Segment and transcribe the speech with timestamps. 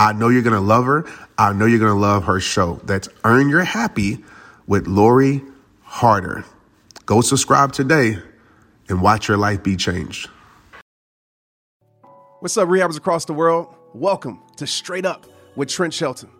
[0.00, 1.04] I know you're going to love her.
[1.36, 2.80] I know you're going to love her show.
[2.84, 4.24] That's Earn Your Happy
[4.68, 5.42] with Lori
[5.82, 6.44] Harder.
[7.04, 8.18] Go subscribe today
[8.88, 10.30] and watch your life be changed.
[12.38, 13.74] What's up, rehabbers across the world?
[13.92, 16.30] Welcome to Straight Up with Trent Shelton.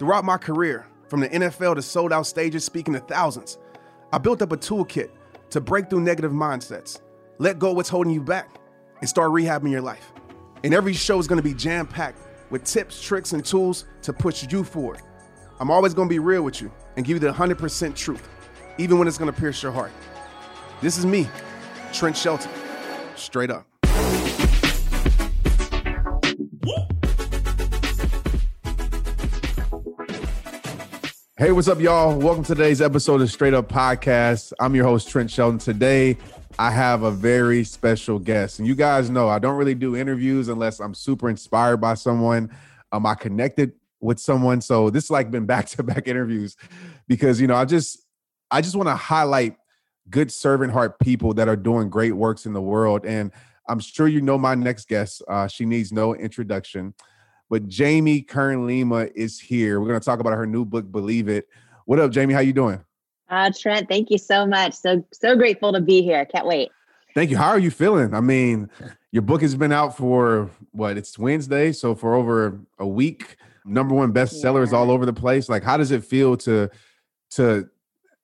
[0.00, 3.56] Throughout my career, from the NFL to sold out stages speaking to thousands,
[4.12, 5.10] I built up a toolkit
[5.50, 7.00] to break through negative mindsets,
[7.38, 8.50] let go what's holding you back,
[8.98, 10.12] and start rehabbing your life.
[10.64, 12.18] And every show is going to be jam packed
[12.50, 15.00] with tips, tricks, and tools to push you forward.
[15.60, 18.28] I'm always going to be real with you and give you the 100% truth,
[18.78, 19.92] even when it's going to pierce your heart.
[20.80, 21.28] This is me,
[21.92, 22.50] Trent Shelton,
[23.14, 23.66] straight up.
[31.36, 32.18] Hey, what's up, y'all?
[32.18, 34.52] Welcome to today's episode of Straight Up Podcast.
[34.60, 35.58] I'm your host, Trent Shelton.
[35.58, 36.18] Today,
[36.60, 38.58] I have a very special guest.
[38.58, 42.50] And you guys know I don't really do interviews unless I'm super inspired by someone.
[42.92, 44.60] Um, I connected with someone.
[44.60, 46.58] So this like been back-to-back interviews
[47.08, 48.04] because you know, I just
[48.50, 49.56] I just want to highlight
[50.10, 53.06] good servant heart people that are doing great works in the world.
[53.06, 53.32] And
[53.66, 55.22] I'm sure you know my next guest.
[55.26, 56.92] Uh, she needs no introduction.
[57.48, 59.80] But Jamie Kern Lima is here.
[59.80, 61.48] We're to talk about her new book, Believe It.
[61.86, 62.34] What up, Jamie?
[62.34, 62.84] How you doing?
[63.30, 64.74] Uh, Trent, thank you so much.
[64.74, 66.24] So so grateful to be here.
[66.26, 66.70] Can't wait.
[67.14, 67.36] Thank you.
[67.36, 68.12] How are you feeling?
[68.12, 68.68] I mean,
[69.12, 70.96] your book has been out for what?
[70.96, 73.36] It's Wednesday, so for over a week.
[73.64, 74.78] Number one bestsellers yeah.
[74.78, 75.48] all over the place.
[75.48, 76.68] Like, how does it feel to
[77.32, 77.68] to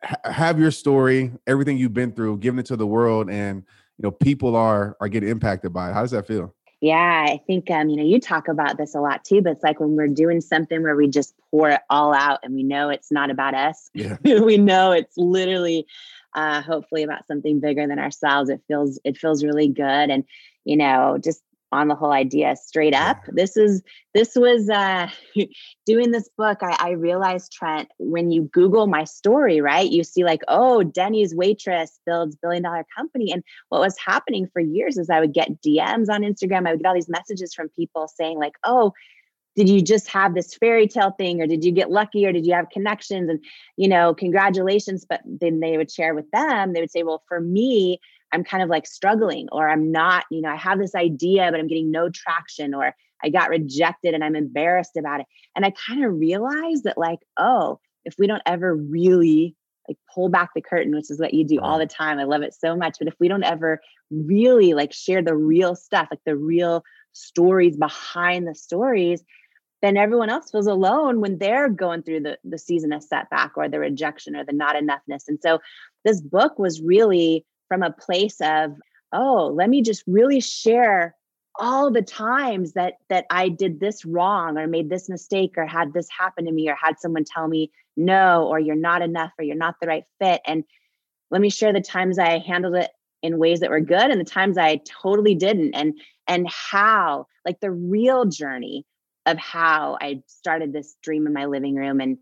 [0.03, 3.63] ha- have your story, everything you've been through, giving it to the world, and
[3.99, 5.95] you know people are are getting impacted by it?
[5.95, 6.53] How does that feel?
[6.81, 9.63] Yeah, I think um, you know, you talk about this a lot too, but it's
[9.63, 12.91] like when we're doing something where we just pour it all out and we know
[12.91, 13.91] it's not about us.
[13.95, 14.17] Yeah.
[14.25, 15.87] we know it's literally
[16.35, 18.51] uh hopefully about something bigger than ourselves.
[18.51, 20.11] It feels it feels really good.
[20.11, 20.25] And,
[20.65, 21.43] you know, just
[21.73, 23.23] on the whole idea straight up.
[23.29, 23.83] This is
[24.15, 25.09] this was uh
[25.87, 30.25] doing this book I, I realized trent when you google my story right you see
[30.25, 35.11] like oh denny's waitress builds billion dollar company and what was happening for years is
[35.11, 38.39] i would get dms on instagram i would get all these messages from people saying
[38.39, 38.93] like oh
[39.55, 42.45] did you just have this fairy tale thing or did you get lucky or did
[42.45, 43.31] you have connections?
[43.31, 43.43] And
[43.77, 47.41] you know congratulations but then they would share with them they would say well for
[47.41, 47.99] me
[48.37, 51.59] I'm kind of like struggling or I'm not, you know, I have this idea, but
[51.59, 55.27] I'm getting no traction or I got rejected and I'm embarrassed about it.
[55.55, 59.57] And I kind of realized that, like, oh, if we don't ever really
[59.89, 62.43] like pull back the curtain, which is what you do all the time, I love
[62.43, 62.97] it so much.
[62.99, 63.81] But if we don't ever
[64.11, 66.83] really like share the real stuff, like the real
[67.13, 69.25] stories behind the stories,
[69.81, 73.69] then everyone else feels alone when they're going through the, the season of setback or
[73.69, 75.23] the rejection or the not enoughness.
[75.27, 75.61] And so
[76.05, 78.73] this book was really from a place of
[79.13, 81.15] oh let me just really share
[81.59, 85.93] all the times that that I did this wrong or made this mistake or had
[85.93, 89.45] this happen to me or had someone tell me no or you're not enough or
[89.45, 90.43] you're not the right fit.
[90.47, 90.65] And
[91.31, 92.91] let me share the times I handled it
[93.23, 95.95] in ways that were good and the times I totally didn't and
[96.29, 98.85] and how like the real journey
[99.25, 102.19] of how I started this dream in my living room and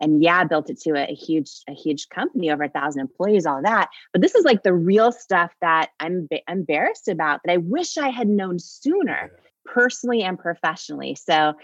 [0.00, 3.46] and yeah built it to a, a, huge a huge company over a thousand employees
[3.46, 7.56] all that but this is like the real stuff that i'm embarrassed about that i
[7.56, 9.30] wish i had known sooner
[9.64, 11.54] personally and professionally so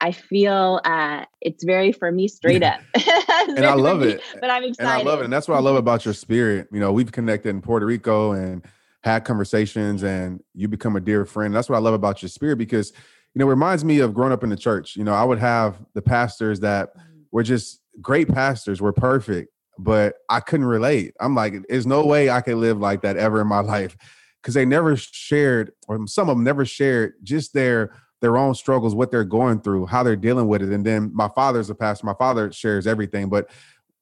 [0.00, 2.80] I feel uh, it's very for me straight up.
[2.94, 4.22] and I love it.
[4.40, 4.78] But I'm excited.
[4.78, 5.24] And I love it.
[5.24, 6.68] And that's what I love about your spirit.
[6.72, 8.64] You know, we've connected in Puerto Rico and
[9.02, 11.54] had conversations and you become a dear friend.
[11.54, 12.92] That's what I love about your spirit because,
[13.34, 14.96] you know, it reminds me of growing up in the church.
[14.96, 16.94] You know, I would have the pastors that
[17.30, 21.14] were just great pastors were perfect, but I couldn't relate.
[21.20, 23.96] I'm like, there's no way I could live like that ever in my life
[24.40, 28.94] because they never shared, or some of them never shared just their their own struggles,
[28.94, 30.68] what they're going through, how they're dealing with it.
[30.68, 32.04] And then my father's a pastor.
[32.04, 33.50] My father shares everything, but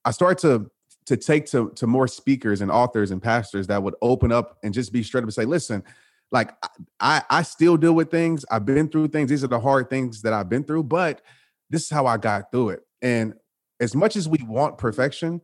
[0.05, 0.70] I start to
[1.06, 4.75] to take to to more speakers and authors and pastors that would open up and
[4.75, 5.82] just be straight up and say, listen,
[6.31, 6.50] like
[7.00, 8.44] I I still deal with things.
[8.50, 9.31] I've been through things.
[9.31, 11.23] These are the hard things that I've been through, but
[11.70, 12.81] this is how I got through it.
[13.00, 13.35] And
[13.80, 15.40] as much as we want perfection,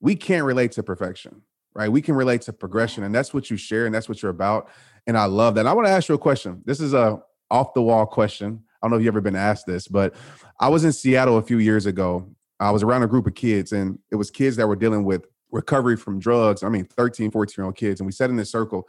[0.00, 1.42] we can't relate to perfection,
[1.74, 1.90] right?
[1.90, 4.68] We can relate to progression, and that's what you share, and that's what you're about.
[5.06, 5.66] And I love that.
[5.66, 6.62] I want to ask you a question.
[6.64, 7.20] This is a
[7.50, 8.62] off the wall question.
[8.82, 10.14] I don't know if you've ever been asked this, but
[10.60, 12.30] I was in Seattle a few years ago.
[12.60, 15.26] I was around a group of kids, and it was kids that were dealing with
[15.50, 16.62] recovery from drugs.
[16.62, 18.00] I mean, 13, 14 year old kids.
[18.00, 18.88] And we sat in this circle,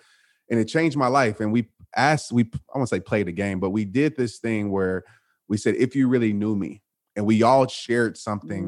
[0.50, 1.40] and it changed my life.
[1.40, 4.69] And we asked, we, I won't say played a game, but we did this thing
[4.72, 5.04] where
[5.48, 6.81] we said, if you really knew me,
[7.16, 8.68] and we all shared something.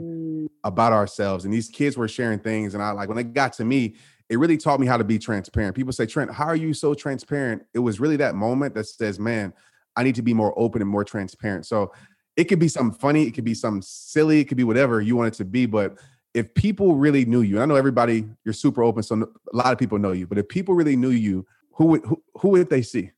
[0.63, 1.45] About ourselves.
[1.45, 2.73] And these kids were sharing things.
[2.73, 3.95] And I like when it got to me,
[4.29, 5.75] it really taught me how to be transparent.
[5.75, 7.63] People say, Trent, how are you so transparent?
[7.73, 9.53] It was really that moment that says, man,
[9.95, 11.65] I need to be more open and more transparent.
[11.65, 11.91] So
[12.37, 15.17] it could be something funny, it could be something silly, it could be whatever you
[15.17, 15.65] want it to be.
[15.65, 15.97] But
[16.33, 19.73] if people really knew you, and I know everybody, you're super open, so a lot
[19.73, 20.27] of people know you.
[20.27, 23.11] But if people really knew you, who would who, who would they see?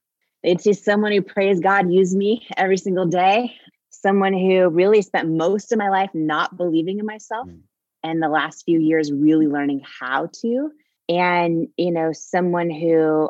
[0.43, 3.55] They'd see someone who prays God use me every single day.
[4.03, 7.61] Someone who really spent most of my life not believing in myself, mm.
[8.03, 10.71] and the last few years really learning how to.
[11.07, 13.29] And you know, someone who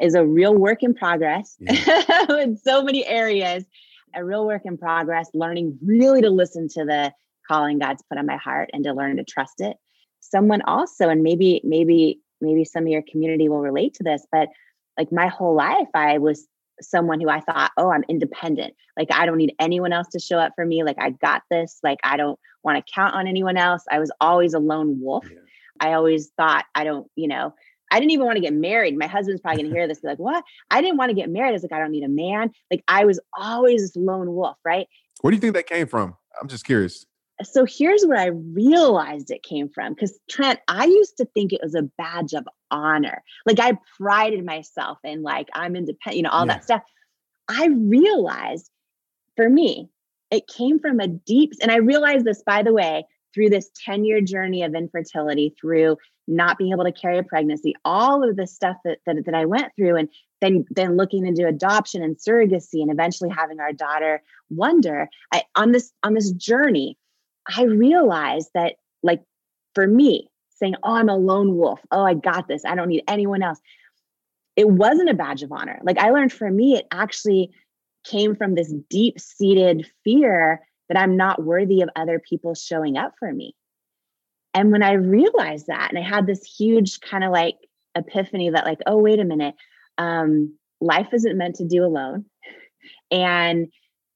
[0.00, 2.40] is a real work in progress yeah.
[2.40, 3.64] in so many areas,
[4.14, 7.12] a real work in progress, learning really to listen to the
[7.46, 9.76] calling God's put on my heart and to learn to trust it.
[10.20, 14.48] Someone also, and maybe, maybe, maybe some of your community will relate to this, but
[14.98, 16.46] like my whole life, I was
[16.80, 18.74] someone who I thought, oh, I'm independent.
[18.96, 20.82] Like I don't need anyone else to show up for me.
[20.82, 21.78] Like I got this.
[21.82, 23.84] Like I don't want to count on anyone else.
[23.90, 25.26] I was always a lone wolf.
[25.30, 25.38] Yeah.
[25.80, 27.54] I always thought I don't, you know,
[27.90, 28.96] I didn't even want to get married.
[28.96, 30.42] My husband's probably going to hear this, be like, what?
[30.70, 31.50] I didn't want to get married.
[31.50, 32.50] I was like, I don't need a man.
[32.70, 34.86] Like I was always this lone wolf, right?
[35.20, 36.16] Where do you think that came from?
[36.40, 37.06] I'm just curious.
[37.42, 39.94] So here's where I realized it came from.
[39.94, 43.22] Because Trent, I used to think it was a badge of honor.
[43.44, 46.54] Like I prided myself in like I'm independent, you know, all yeah.
[46.54, 46.82] that stuff.
[47.48, 48.70] I realized
[49.36, 49.90] for me,
[50.30, 53.04] it came from a deep, and I realized this, by the way,
[53.34, 55.96] through this 10 year journey of infertility, through
[56.26, 59.44] not being able to carry a pregnancy, all of the stuff that, that, that I
[59.44, 60.08] went through, and
[60.40, 65.72] then, then looking into adoption and surrogacy, and eventually having our daughter Wonder, I, on
[65.72, 66.98] this on this journey,
[67.48, 69.22] I realized that, like,
[69.74, 71.80] for me, saying, "Oh, I'm a lone wolf.
[71.90, 72.64] Oh, I got this.
[72.64, 73.60] I don't need anyone else."
[74.56, 75.80] It wasn't a badge of honor.
[75.82, 77.50] Like I learned for me, it actually
[78.04, 83.14] came from this deep seated fear that I'm not worthy of other people showing up
[83.18, 83.56] for me.
[84.52, 87.56] And when I realized that, and I had this huge kind of like
[87.96, 89.54] epiphany that, like, oh, wait a minute,
[89.98, 92.26] um, life isn't meant to do alone.
[93.10, 93.68] And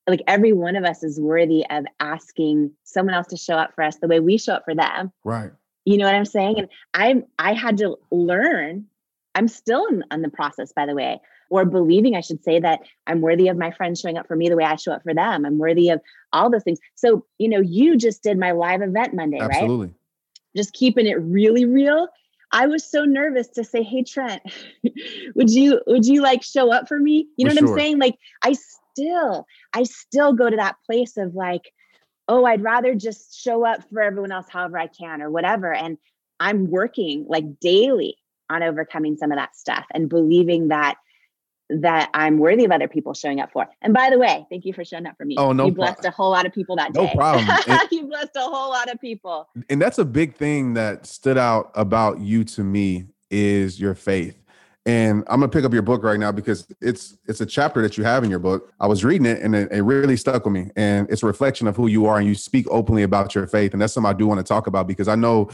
[0.08, 3.84] like every one of us is worthy of asking someone else to show up for
[3.84, 5.12] us the way we show up for them.
[5.24, 5.50] Right.
[5.84, 6.58] You know what I'm saying?
[6.58, 8.86] And I'm I had to learn.
[9.34, 11.20] I'm still in, in the process, by the way,
[11.50, 14.48] or believing I should say that I'm worthy of my friends showing up for me
[14.48, 15.44] the way I show up for them.
[15.44, 16.00] I'm worthy of
[16.32, 16.80] all those things.
[16.94, 19.46] So, you know, you just did my live event Monday, Absolutely.
[19.46, 19.62] right?
[19.62, 19.94] Absolutely.
[20.56, 22.08] Just keeping it really real.
[22.50, 24.42] I was so nervous to say, "Hey Trent,
[25.34, 27.74] would you would you like show up for me?" You know for what sure.
[27.74, 27.98] I'm saying?
[27.98, 28.54] Like I
[28.98, 31.72] still I still go to that place of like,
[32.26, 35.98] "Oh, I'd rather just show up for everyone else however I can or whatever." And
[36.40, 38.16] I'm working like daily
[38.50, 40.96] on overcoming some of that stuff and believing that
[41.70, 43.68] that I'm worthy of other people showing up for.
[43.82, 45.34] And by the way, thank you for showing up for me.
[45.36, 45.66] Oh, no.
[45.66, 47.04] You blessed pro- a whole lot of people that day.
[47.04, 47.46] No problem.
[47.90, 49.48] you blessed a whole lot of people.
[49.68, 54.42] And that's a big thing that stood out about you to me is your faith.
[54.88, 57.98] And I'm gonna pick up your book right now because it's it's a chapter that
[57.98, 58.72] you have in your book.
[58.80, 60.70] I was reading it and it, it really stuck with me.
[60.76, 63.74] And it's a reflection of who you are, and you speak openly about your faith.
[63.74, 65.50] And that's something I do want to talk about because I know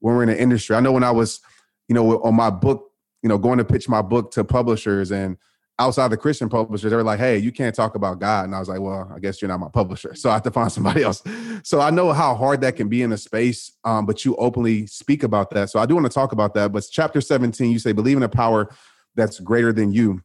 [0.00, 1.40] when we're in the industry, I know when I was,
[1.88, 2.90] you know, on my book,
[3.22, 5.38] you know, going to pitch my book to publishers and
[5.78, 8.44] outside the Christian publishers, they were like, hey, you can't talk about God.
[8.44, 10.14] And I was like, well, I guess you're not my publisher.
[10.14, 11.22] So I have to find somebody else.
[11.62, 14.86] So I know how hard that can be in a space, um, but you openly
[14.86, 15.70] speak about that.
[15.70, 16.72] So I do want to talk about that.
[16.72, 18.70] But chapter 17, you say, believe in a power
[19.14, 20.22] that's greater than you.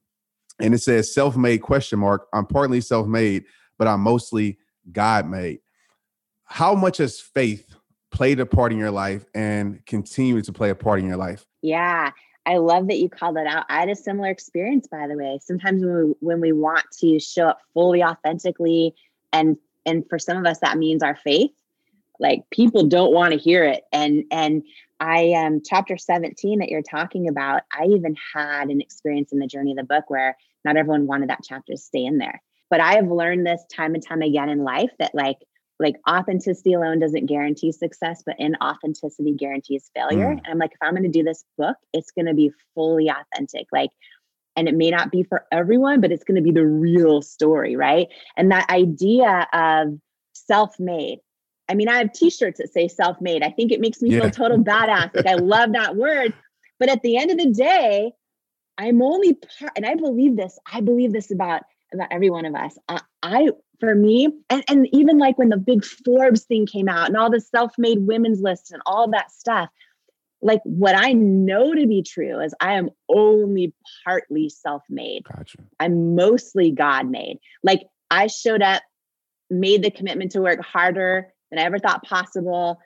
[0.59, 2.27] And it says, self-made question mark.
[2.33, 3.45] I'm partly self-made,
[3.77, 4.59] but I'm mostly
[4.91, 5.59] God-made.
[6.43, 7.75] How much has faith
[8.11, 11.45] played a part in your life and continue to play a part in your life?
[11.61, 12.11] Yeah.
[12.45, 13.65] I love that you called that out.
[13.69, 15.39] I had a similar experience, by the way.
[15.41, 18.95] Sometimes when we when we want to show up fully authentically,
[19.31, 21.51] and and for some of us that means our faith,
[22.19, 23.83] like people don't want to hear it.
[23.91, 24.63] And and
[24.99, 29.47] I um chapter 17 that you're talking about, I even had an experience in the
[29.47, 32.41] journey of the book where not everyone wanted that chapter to stay in there.
[32.69, 35.37] But I have learned this time and time again in life that like
[35.79, 40.27] like authenticity alone doesn't guarantee success, but inauthenticity guarantees failure.
[40.27, 40.37] Mm.
[40.37, 43.09] And I'm like, if I'm going to do this book, it's going to be fully
[43.09, 43.67] authentic.
[43.71, 43.91] Like,
[44.55, 47.77] and it may not be for everyone, but it's going to be the real story,
[47.77, 48.07] right?
[48.35, 49.97] And that idea of
[50.33, 51.19] self-made.
[51.69, 53.43] I mean, I have t-shirts that say self-made.
[53.43, 54.21] I think it makes me yeah.
[54.21, 55.15] feel total badass.
[55.15, 56.33] Like I love that word.
[56.79, 58.11] But at the end of the day,
[58.77, 60.57] I'm only part, and I believe this.
[60.71, 61.61] I believe this about
[61.93, 62.77] about every one of us.
[62.87, 67.07] I, I for me, and, and even like when the big Forbes thing came out
[67.07, 69.69] and all the self-made women's lists and all that stuff,
[70.41, 75.23] like what I know to be true is I am only partly self-made.
[75.23, 75.57] Gotcha.
[75.79, 77.39] I'm mostly God-made.
[77.63, 77.81] Like
[78.11, 78.81] I showed up,
[79.49, 82.79] made the commitment to work harder than I ever thought possible,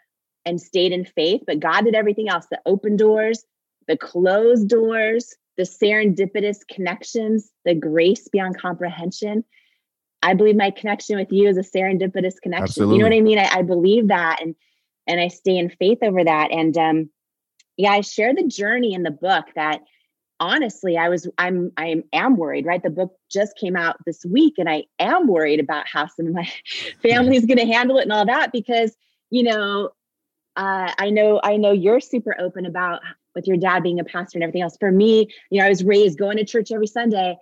[0.45, 1.41] and stayed in faith.
[1.45, 3.43] But God did everything else: the open doors,
[3.88, 9.43] the closed doors, the serendipitous connections, the grace beyond comprehension.
[10.22, 12.63] I believe my connection with you is a serendipitous connection.
[12.63, 12.95] Absolutely.
[12.95, 13.39] You know what I mean?
[13.39, 14.55] I, I, believe that and
[15.05, 16.51] and I stay in faith over that.
[16.51, 17.10] And um,
[17.77, 19.81] yeah, I share the journey in the book that
[20.39, 22.81] honestly I was I'm I am worried, right?
[22.81, 26.33] The book just came out this week and I am worried about how some of
[26.33, 26.50] my
[27.01, 28.95] family is gonna handle it and all that because
[29.29, 29.89] you know
[30.55, 33.01] uh, I know I know you're super open about
[33.35, 34.77] with your dad being a pastor and everything else.
[34.79, 37.37] For me, you know, I was raised going to church every Sunday.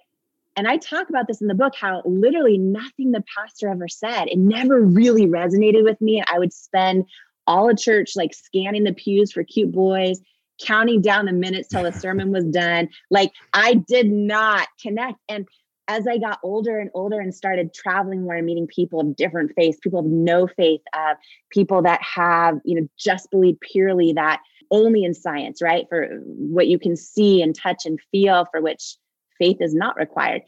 [0.56, 4.26] And I talk about this in the book how literally nothing the pastor ever said,
[4.26, 6.24] it never really resonated with me.
[6.28, 7.06] I would spend
[7.48, 10.20] all of church like scanning the pews for cute boys,
[10.62, 12.90] counting down the minutes till the sermon was done.
[13.10, 15.20] Like I did not connect.
[15.30, 15.48] And
[15.88, 19.52] as I got older and older and started traveling more and meeting people of different
[19.56, 21.16] faiths, people of no faith, uh,
[21.50, 24.42] people that have, you know, just believe purely that
[24.72, 25.86] only in science, right?
[25.90, 28.96] For what you can see and touch and feel, for which
[29.38, 30.42] faith is not required.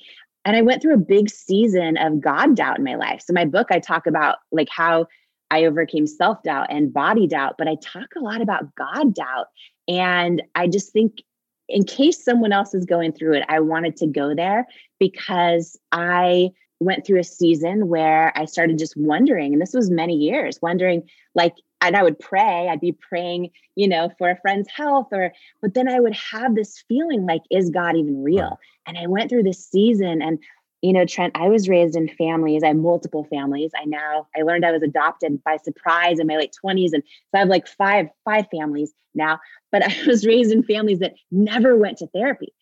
[0.45, 3.21] And I went through a big season of God doubt in my life.
[3.21, 5.07] So, my book, I talk about like how
[5.51, 9.47] I overcame self doubt and body doubt, but I talk a lot about God doubt.
[9.87, 11.21] And I just think,
[11.69, 14.67] in case someone else is going through it, I wanted to go there
[14.99, 16.49] because I
[16.79, 21.03] went through a season where I started just wondering, and this was many years, wondering
[21.35, 21.53] like,
[21.83, 25.73] and I would pray, I'd be praying, you know, for a friend's health, or, but
[25.73, 28.57] then I would have this feeling like, is God even real?
[28.87, 30.39] And I went through this season and,
[30.81, 32.63] you know, Trent, I was raised in families.
[32.63, 33.71] I have multiple families.
[33.75, 36.91] I now I learned I was adopted by surprise in my late 20s.
[36.91, 39.39] And so I have like five, five families now.
[39.71, 42.53] But I was raised in families that never went to therapy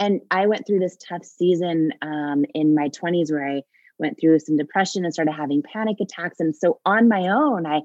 [0.00, 3.62] and I went through this tough season um, in my 20s where I
[3.98, 6.40] went through some depression and started having panic attacks.
[6.40, 7.82] And so on my own, I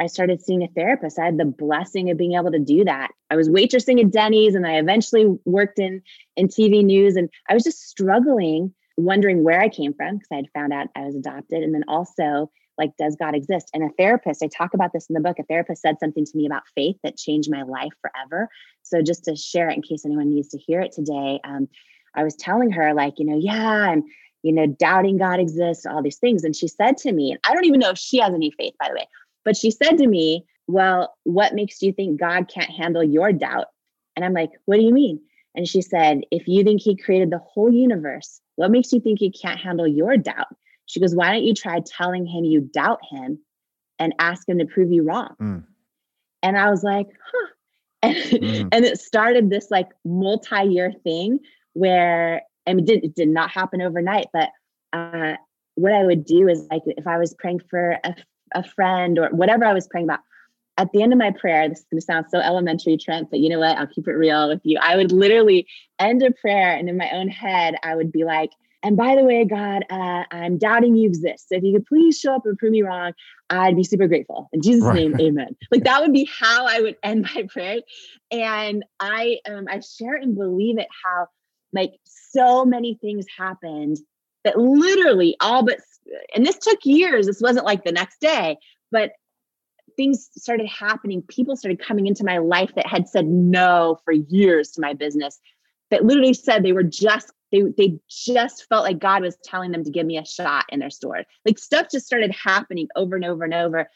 [0.00, 1.18] I started seeing a therapist.
[1.18, 3.12] I had the blessing of being able to do that.
[3.30, 6.02] I was waitressing at Denny's and I eventually worked in
[6.36, 10.36] in TV news and I was just struggling wondering where I came from because I
[10.36, 13.88] had found out I was adopted and then also like does god exist and a
[13.98, 16.62] therapist i talk about this in the book a therapist said something to me about
[16.74, 18.48] faith that changed my life forever
[18.82, 21.68] so just to share it in case anyone needs to hear it today um,
[22.14, 24.02] i was telling her like you know yeah i'm
[24.42, 27.54] you know doubting god exists all these things and she said to me and i
[27.54, 29.06] don't even know if she has any faith by the way
[29.44, 33.66] but she said to me well what makes you think god can't handle your doubt
[34.16, 35.20] and i'm like what do you mean
[35.54, 39.18] and she said if you think he created the whole universe what makes you think
[39.18, 40.46] he can't handle your doubt
[40.86, 43.38] she goes, Why don't you try telling him you doubt him
[43.98, 45.34] and ask him to prove you wrong?
[45.40, 45.64] Mm.
[46.42, 47.48] And I was like, Huh.
[48.02, 48.68] And, mm.
[48.72, 51.40] and it started this like multi year thing
[51.72, 54.50] where, and it did, it did not happen overnight, but
[54.92, 55.34] uh,
[55.74, 58.14] what I would do is like if I was praying for a,
[58.54, 60.20] a friend or whatever I was praying about,
[60.76, 63.38] at the end of my prayer, this is going to sound so elementary, Trent, but
[63.38, 63.78] you know what?
[63.78, 64.78] I'll keep it real with you.
[64.80, 65.66] I would literally
[65.98, 68.50] end a prayer, and in my own head, I would be like,
[68.84, 71.48] and by the way, God, uh, I'm doubting you exist.
[71.48, 73.12] So if you could please show up and prove me wrong,
[73.48, 74.50] I'd be super grateful.
[74.52, 74.96] In Jesus' right.
[74.96, 75.56] name, amen.
[75.70, 77.78] Like that would be how I would end my prayer.
[78.30, 81.28] And I um I share and believe it how
[81.72, 83.96] like so many things happened
[84.44, 85.78] that literally all but
[86.34, 87.26] and this took years.
[87.26, 88.56] This wasn't like the next day,
[88.90, 89.12] but
[89.96, 91.22] things started happening.
[91.22, 95.40] People started coming into my life that had said no for years to my business
[95.90, 99.84] that literally said they were just they they just felt like God was telling them
[99.84, 101.22] to give me a shot in their store.
[101.44, 103.88] Like stuff just started happening over and over and over.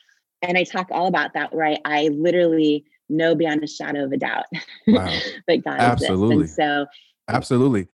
[0.42, 4.12] And I talk all about that where I, I literally know beyond a shadow of
[4.12, 4.44] a doubt
[4.86, 5.06] wow.
[5.48, 6.46] that God absolutely.
[6.46, 6.86] so
[7.26, 7.88] absolutely.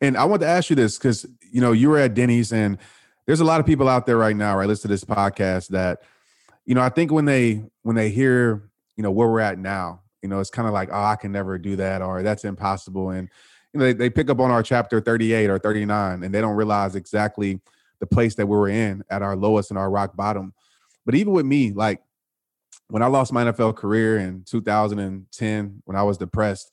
[0.00, 2.78] And I want to ask you this because you know you were at Denny's and
[3.26, 4.66] there's a lot of people out there right now, right?
[4.66, 6.02] Listen to this podcast that,
[6.64, 10.02] you know, I think when they when they hear, you know, where we're at now,
[10.22, 13.10] you know, it's kind of like, oh, I can never do that or that's impossible.
[13.10, 13.28] And
[13.72, 16.56] you know, they, they pick up on our chapter 38 or 39 and they don't
[16.56, 17.60] realize exactly
[18.00, 20.52] the place that we were in at our lowest and our rock bottom.
[21.06, 22.02] But even with me, like
[22.88, 26.72] when I lost my NFL career in 2010, when I was depressed,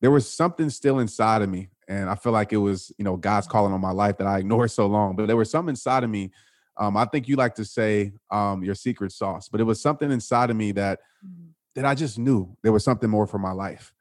[0.00, 1.68] there was something still inside of me.
[1.88, 4.38] And I feel like it was, you know, God's calling on my life that I
[4.38, 5.16] ignored so long.
[5.16, 6.30] But there was something inside of me.
[6.76, 10.12] Um, I think you like to say um, your secret sauce, but it was something
[10.12, 11.48] inside of me that mm.
[11.74, 13.92] that I just knew there was something more for my life.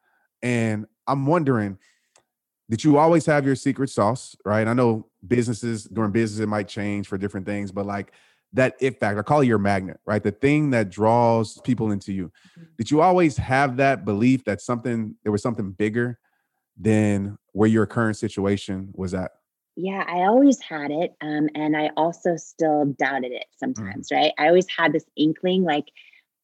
[0.44, 1.79] And I'm wondering,
[2.70, 4.36] did you always have your secret sauce?
[4.46, 4.67] Right.
[4.67, 8.12] I know businesses during business it might change for different things, but like
[8.53, 10.22] that it factor, I call it your magnet, right?
[10.22, 12.32] The thing that draws people into you.
[12.60, 12.63] Mm-hmm.
[12.77, 16.20] Did you always have that belief that something there was something bigger
[16.79, 19.31] than where your current situation was at?
[19.75, 21.15] Yeah, I always had it.
[21.22, 23.60] Um, and I also still doubted it mm.
[23.60, 24.17] sometimes, mm.
[24.17, 24.34] right?
[24.38, 25.86] I always had this inkling, like,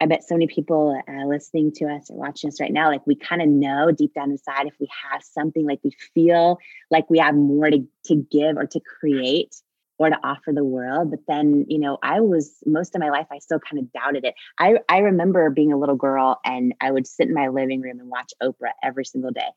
[0.01, 3.07] I bet so many people uh, listening to us or watching us right now, like
[3.07, 6.59] we kind of know deep down inside if we have something, like we feel
[6.91, 9.55] like we have more to, to give or to create
[9.99, 11.09] or to offer the world.
[11.09, 14.25] But then, you know, I was most of my life, I still kind of doubted
[14.25, 14.35] it.
[14.59, 17.99] I, I remember being a little girl and I would sit in my living room
[17.99, 19.49] and watch Oprah every single day.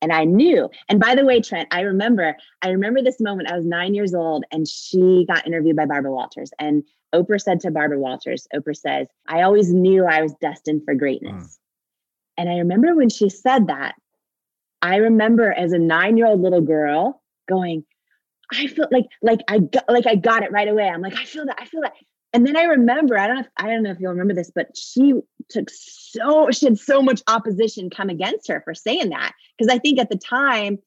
[0.00, 3.50] And I knew, and by the way, Trent, I remember, I remember this moment.
[3.50, 6.52] I was nine years old and she got interviewed by Barbara Walters.
[6.58, 10.94] And Oprah said to Barbara Walters, Oprah says, I always knew I was destined for
[10.94, 11.44] greatness.
[11.44, 11.58] Mm.
[12.38, 13.96] And I remember when she said that,
[14.80, 17.84] I remember as a nine year old little girl going,
[18.52, 20.88] I feel like like I got like I got it right away.
[20.88, 21.92] I'm like, I feel that, I feel that.
[22.32, 24.50] And then I remember, I don't know if, I don't know if you'll remember this,
[24.54, 25.14] but she
[25.48, 29.32] took so she had so much opposition come against her for saying that.
[29.56, 30.78] Because I think at the time,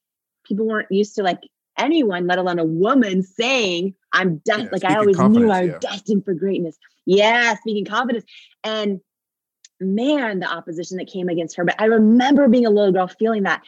[0.45, 1.41] people weren't used to like
[1.77, 4.69] anyone, let alone a woman, saying, I'm destined.
[4.71, 5.79] Yeah, like I always knew I was yeah.
[5.79, 6.77] destined for greatness.
[7.05, 8.25] Yeah, speaking confidence.
[8.63, 8.99] And
[9.79, 11.65] man, the opposition that came against her.
[11.65, 13.63] But I remember being a little girl feeling that.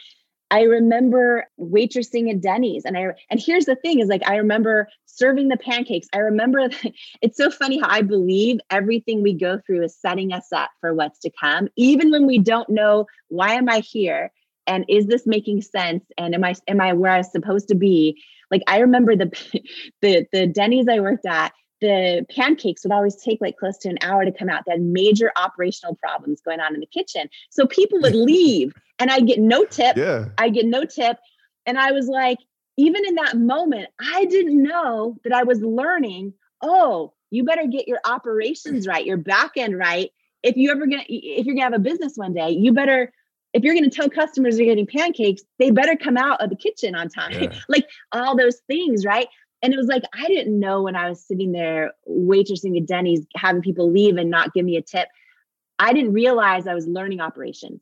[0.54, 4.88] I remember waitressing at Denny's and I and here's the thing is like I remember
[5.04, 6.06] serving the pancakes.
[6.12, 6.68] I remember
[7.22, 10.94] it's so funny how I believe everything we go through is setting us up for
[10.94, 14.30] what's to come even when we don't know why am I here
[14.68, 17.74] and is this making sense and am I am I where I was supposed to
[17.74, 18.22] be?
[18.52, 19.32] Like I remember the
[20.02, 23.98] the the Denny's I worked at the pancakes would always take like close to an
[24.02, 24.62] hour to come out.
[24.66, 27.28] They had major operational problems going on in the kitchen.
[27.50, 29.96] So people would leave and I get no tip.
[29.96, 30.26] Yeah.
[30.38, 31.18] I get no tip.
[31.66, 32.38] And I was like,
[32.76, 37.88] even in that moment, I didn't know that I was learning, oh, you better get
[37.88, 40.10] your operations right, your back end right.
[40.42, 43.12] If you ever gonna if you're gonna have a business one day, you better
[43.54, 46.56] if you're going to tell customers you're getting pancakes, they better come out of the
[46.56, 47.30] kitchen on time.
[47.32, 47.54] Yeah.
[47.68, 49.28] like all those things, right?
[49.64, 53.26] And it was like, I didn't know when I was sitting there waitressing at Denny's,
[53.34, 55.08] having people leave and not give me a tip.
[55.78, 57.80] I didn't realize I was learning operations.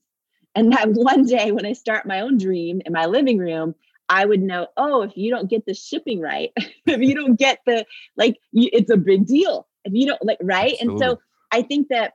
[0.54, 3.74] And that one day when I start my own dream in my living room,
[4.08, 6.52] I would know, oh, if you don't get the shipping right,
[6.86, 7.84] if you don't get the,
[8.16, 9.66] like, it's a big deal.
[9.84, 10.74] If you don't, like, right.
[10.74, 11.04] Absolutely.
[11.04, 12.12] And so I think that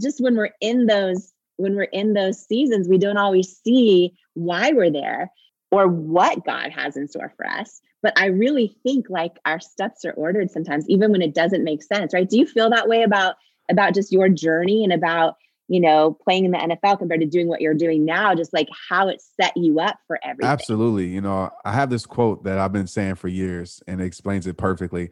[0.00, 4.70] just when we're in those, when we're in those seasons, we don't always see why
[4.70, 5.32] we're there
[5.72, 7.80] or what God has in store for us.
[8.02, 11.82] But I really think like our steps are ordered sometimes, even when it doesn't make
[11.82, 12.28] sense, right?
[12.28, 13.36] Do you feel that way about
[13.70, 15.36] about just your journey and about
[15.68, 18.34] you know playing in the NFL compared to doing what you're doing now?
[18.34, 20.50] Just like how it set you up for everything.
[20.50, 21.06] Absolutely.
[21.06, 24.46] You know, I have this quote that I've been saying for years, and it explains
[24.46, 25.10] it perfectly.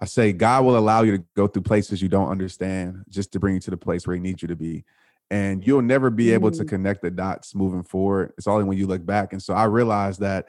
[0.00, 3.40] I say God will allow you to go through places you don't understand just to
[3.40, 4.84] bring you to the place where He needs you to be
[5.30, 6.68] and you'll never be able to mm.
[6.68, 8.32] connect the dots moving forward.
[8.36, 9.32] It's only when you look back.
[9.32, 10.48] And so I realized that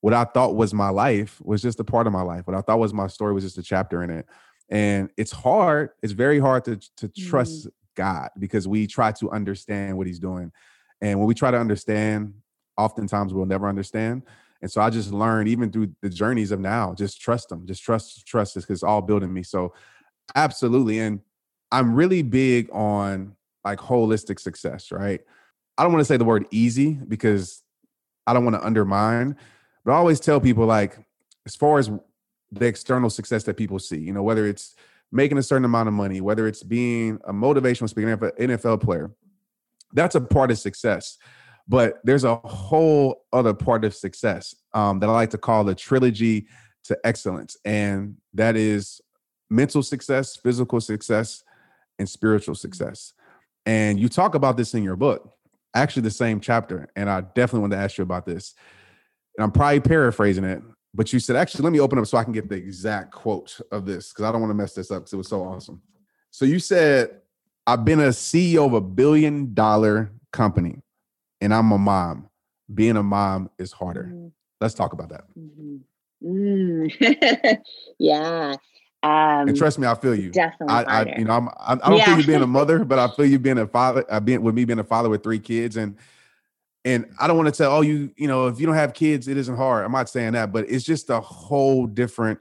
[0.00, 2.46] what I thought was my life was just a part of my life.
[2.46, 4.26] What I thought was my story was just a chapter in it.
[4.68, 5.90] And it's hard.
[6.02, 7.70] It's very hard to to trust mm.
[7.94, 10.52] God because we try to understand what He's doing,
[11.00, 12.34] and when we try to understand,
[12.76, 14.22] oftentimes we'll never understand.
[14.60, 17.82] And so I just learned, even through the journeys of now, just trust Him, just
[17.82, 19.42] trust, trust this, because it's all building me.
[19.42, 19.72] So,
[20.34, 21.20] absolutely, and
[21.70, 25.20] I'm really big on like holistic success, right?
[25.76, 27.62] I don't want to say the word easy because
[28.26, 29.36] I don't want to undermine,
[29.84, 30.98] but I always tell people like,
[31.46, 31.90] as far as
[32.50, 34.74] the external success that people see, you know, whether it's
[35.10, 39.10] making a certain amount of money, whether it's being a motivational speaker, NFL player,
[39.92, 41.16] that's a part of success.
[41.66, 45.74] But there's a whole other part of success um, that I like to call the
[45.74, 46.48] trilogy
[46.84, 47.56] to excellence.
[47.64, 49.00] And that is
[49.50, 51.42] mental success, physical success,
[51.98, 53.12] and spiritual success.
[53.66, 55.34] And you talk about this in your book,
[55.74, 56.88] actually the same chapter.
[56.96, 58.54] And I definitely want to ask you about this.
[59.38, 60.60] And I'm probably paraphrasing it,
[60.92, 63.60] but you said, actually, let me open up so I can get the exact quote
[63.70, 65.80] of this because I don't want to mess this up because it was so awesome.
[66.32, 67.20] So you said,
[67.64, 70.82] I've been a CEO of a billion dollar company
[71.40, 72.28] and I'm a mom.
[72.74, 74.06] Being a mom is harder.
[74.12, 74.26] Mm-hmm.
[74.60, 75.24] Let's talk about that.
[75.38, 75.76] Mm-hmm.
[76.26, 77.58] Mm.
[78.00, 78.56] yeah.
[79.04, 80.30] Um, and trust me, I feel you.
[80.30, 80.74] Definitely.
[80.74, 82.04] I, I you know, I'm, I, I don't yeah.
[82.06, 84.04] feel you being a mother, but I feel you being a father.
[84.10, 85.96] I uh, being with me being a father with three kids, and
[86.84, 89.28] and I don't want to tell, oh, you, you know, if you don't have kids,
[89.28, 89.84] it isn't hard.
[89.84, 92.38] I'm not saying that, but it's just a whole different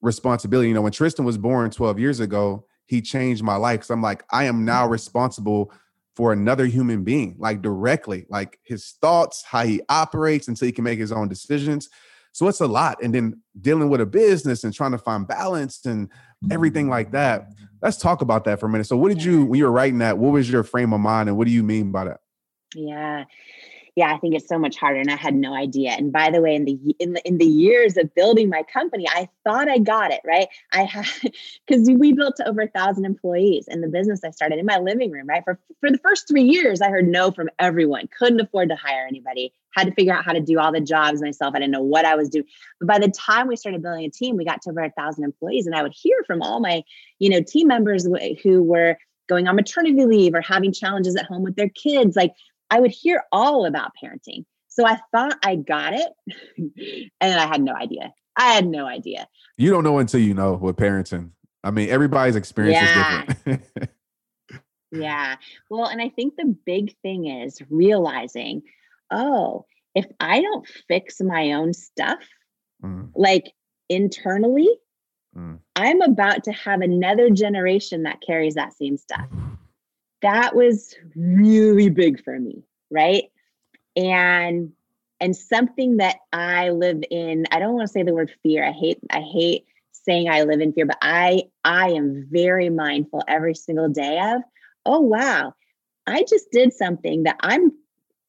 [0.00, 0.68] responsibility.
[0.68, 3.80] You know, when Tristan was born 12 years ago, he changed my life.
[3.80, 4.92] Cause I'm like, I am now mm-hmm.
[4.92, 5.72] responsible
[6.14, 10.84] for another human being, like directly, like his thoughts, how he operates until he can
[10.84, 11.90] make his own decisions.
[12.32, 13.02] So it's a lot.
[13.02, 16.10] And then dealing with a business and trying to find balance and
[16.50, 17.16] everything like mm-hmm.
[17.16, 17.48] that.
[17.82, 18.86] Let's talk about that for a minute.
[18.86, 21.28] So, what did you, when you were writing that, what was your frame of mind
[21.28, 22.20] and what do you mean by that?
[22.74, 23.24] Yeah
[23.96, 25.00] yeah, I think it's so much harder.
[25.00, 25.92] And I had no idea.
[25.92, 29.06] And by the way, in the in the in the years of building my company,
[29.08, 30.48] I thought I got it right.
[30.70, 31.06] I had
[31.66, 34.76] because we built to over a thousand employees in the business I started in my
[34.76, 35.26] living room.
[35.26, 38.06] Right for for the first three years, I heard no from everyone.
[38.18, 39.54] Couldn't afford to hire anybody.
[39.70, 41.54] Had to figure out how to do all the jobs myself.
[41.54, 42.44] I didn't know what I was doing.
[42.80, 45.24] But by the time we started building a team, we got to over a thousand
[45.24, 46.82] employees, and I would hear from all my
[47.18, 48.06] you know team members
[48.42, 52.32] who were going on maternity leave or having challenges at home with their kids like
[52.70, 54.44] I would hear all about parenting.
[54.68, 58.12] So I thought I got it, and I had no idea.
[58.36, 59.26] I had no idea.
[59.56, 61.30] You don't know until you know what parenting.
[61.64, 63.22] I mean, everybody's experience yeah.
[63.22, 63.90] is different.
[64.92, 65.36] yeah.
[65.70, 68.62] Well, and I think the big thing is realizing,
[69.10, 72.18] oh, if I don't fix my own stuff,
[72.84, 73.08] mm.
[73.14, 73.52] like
[73.88, 74.68] internally,
[75.34, 75.58] mm.
[75.74, 79.26] I'm about to have another generation that carries that same stuff
[80.22, 83.24] that was really big for me, right?
[83.96, 84.72] And
[85.20, 88.64] and something that I live in, I don't want to say the word fear.
[88.64, 93.22] I hate I hate saying I live in fear, but I I am very mindful
[93.26, 94.42] every single day of,
[94.84, 95.54] oh wow,
[96.06, 97.72] I just did something that I'm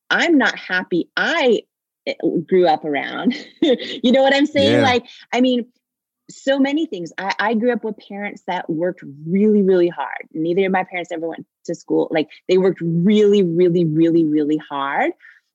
[0.10, 1.62] I'm not happy I
[2.06, 2.13] eh,
[2.47, 3.34] grew up around.
[3.62, 4.78] you know what I'm saying?
[4.78, 4.84] Yeah.
[4.84, 5.65] Like, I mean,
[6.29, 7.11] so many things.
[7.17, 10.27] I, I grew up with parents that worked really, really hard.
[10.33, 12.07] Neither of my parents ever went to school.
[12.11, 15.11] Like they worked really, really, really, really hard,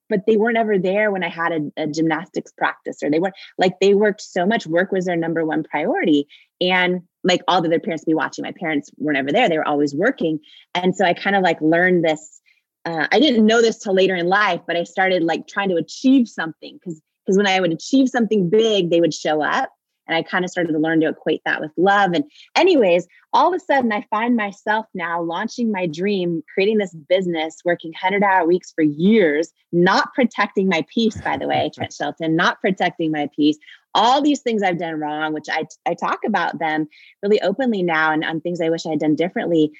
[0.08, 3.34] but they weren't ever there when I had a, a gymnastics practice or they weren't
[3.58, 4.66] like they worked so much.
[4.66, 6.26] Work was their number one priority.
[6.60, 9.48] And like all the other parents be watching, my parents weren't ever there.
[9.48, 10.40] They were always working.
[10.74, 12.40] And so I kind of like learned this.
[12.84, 15.76] Uh, I didn't know this till later in life, but I started like trying to
[15.76, 19.70] achieve something because because when I would achieve something big, they would show up
[20.06, 22.12] and I kind of started to learn to equate that with love.
[22.12, 22.24] And,
[22.56, 27.58] anyways, all of a sudden, I find myself now launching my dream, creating this business,
[27.64, 32.36] working 100 hour weeks for years, not protecting my peace, by the way, Trent Shelton,
[32.36, 33.58] not protecting my peace.
[33.94, 36.88] All these things I've done wrong, which I, I talk about them
[37.22, 39.72] really openly now and on things I wish I had done differently.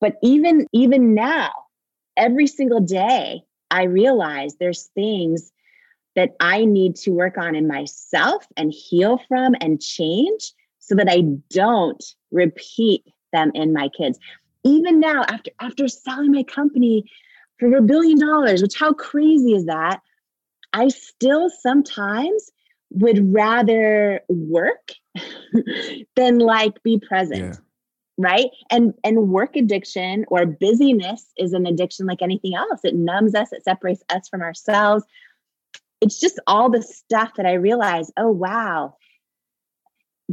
[0.00, 1.50] But even even now,
[2.16, 5.52] every single day, I realize there's things
[6.18, 11.08] that I need to work on in myself and heal from and change so that
[11.08, 14.18] I don't repeat them in my kids.
[14.64, 17.04] Even now, after after selling my company
[17.60, 20.00] for a billion dollars, which how crazy is that?
[20.72, 22.50] I still sometimes
[22.90, 24.90] would rather work
[26.16, 27.40] than like be present.
[27.40, 27.54] Yeah.
[28.20, 28.48] Right.
[28.72, 32.80] And and work addiction or busyness is an addiction like anything else.
[32.82, 35.04] It numbs us, it separates us from ourselves
[36.00, 38.94] it's just all the stuff that I realized, oh, wow,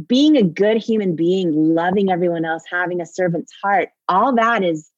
[0.06, 4.90] being a good human being, loving everyone else, having a servant's heart, all that is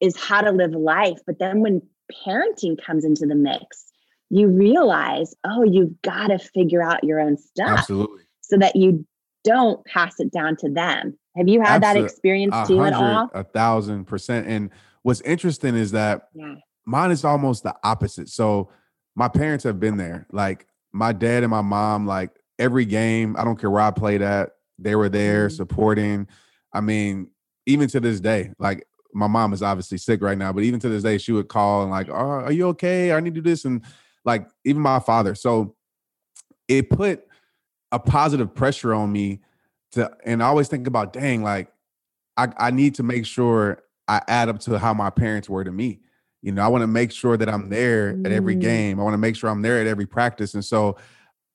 [0.00, 1.18] is how to live life.
[1.26, 1.82] But then when
[2.24, 3.84] parenting comes into the mix,
[4.30, 7.78] you realize, oh, you've got to figure out your own stuff.
[7.80, 8.22] Absolutely.
[8.40, 9.06] So that you
[9.44, 11.18] don't pass it down to them.
[11.36, 12.00] Have you had Absolutely.
[12.00, 13.30] that experience too at all?
[13.34, 14.46] A thousand percent.
[14.46, 14.70] And
[15.02, 16.56] what's interesting is that yeah.
[16.86, 18.28] mine is almost the opposite.
[18.28, 18.70] So
[19.18, 20.28] my parents have been there.
[20.30, 24.22] Like my dad and my mom, like every game, I don't care where I played
[24.22, 25.56] at, they were there mm-hmm.
[25.56, 26.28] supporting.
[26.72, 27.28] I mean,
[27.66, 30.88] even to this day, like my mom is obviously sick right now, but even to
[30.88, 33.12] this day, she would call and like, oh, are you okay?
[33.12, 33.64] I need to do this.
[33.64, 33.82] And
[34.24, 35.34] like even my father.
[35.34, 35.74] So
[36.68, 37.24] it put
[37.90, 39.40] a positive pressure on me
[39.92, 41.72] to, and I always think about, dang, like
[42.36, 45.72] I, I need to make sure I add up to how my parents were to
[45.72, 46.02] me.
[46.42, 48.60] You know, I want to make sure that I'm there at every mm.
[48.60, 49.00] game.
[49.00, 50.54] I want to make sure I'm there at every practice.
[50.54, 50.96] And so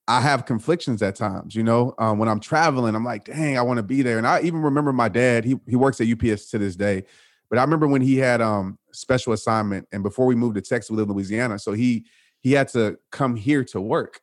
[0.07, 3.61] I have conflictions at times, you know, um, when I'm traveling, I'm like, dang, I
[3.61, 4.17] want to be there.
[4.17, 7.03] And I even remember my dad, he, he works at UPS to this day,
[7.49, 10.91] but I remember when he had um special assignment and before we moved to Texas,
[10.91, 11.57] we lived in Louisiana.
[11.57, 12.05] So he,
[12.41, 14.19] he had to come here to work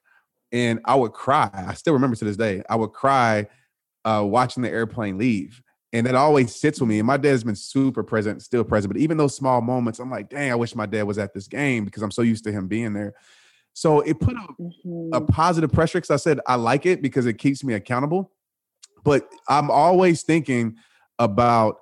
[0.53, 1.51] and I would cry.
[1.53, 3.47] I still remember to this day, I would cry
[4.05, 6.99] uh, watching the airplane leave and that always sits with me.
[6.99, 8.93] And my dad's been super present, still present.
[8.93, 11.49] But even those small moments, I'm like, dang, I wish my dad was at this
[11.49, 13.15] game because I'm so used to him being there.
[13.73, 15.11] So it put a, mm-hmm.
[15.13, 18.33] a positive pressure because I said I like it because it keeps me accountable.
[19.03, 20.77] But I'm always thinking
[21.19, 21.79] about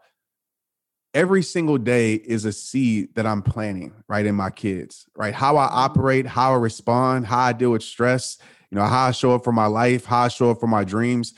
[1.13, 5.35] every single day is a seed that I'm planting right in my kids, right?
[5.35, 5.77] How I mm-hmm.
[5.77, 8.39] operate, how I respond, how I deal with stress,
[8.71, 10.85] you know, how I show up for my life, how I show up for my
[10.85, 11.35] dreams.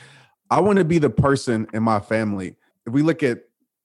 [0.51, 2.57] I want to be the person in my family.
[2.87, 3.41] If we look at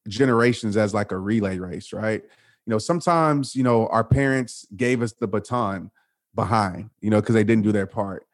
[0.08, 2.21] generations as like a relay race, right?
[2.21, 5.91] You know, sometimes, you know, our parents gave us the baton
[6.34, 8.25] behind, you know, because they didn't do their part.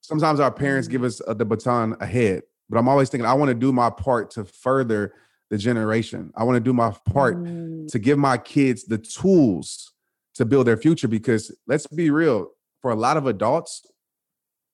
[0.00, 1.06] Sometimes our parents give mm-hmm.
[1.06, 4.30] us uh, the baton ahead, but I'm always thinking I want to do my part
[4.32, 5.14] to further
[5.50, 6.32] the generation.
[6.36, 7.88] I want to do my part mm.
[7.88, 9.92] to give my kids the tools
[10.34, 13.84] to build their future because let's be real, for a lot of adults,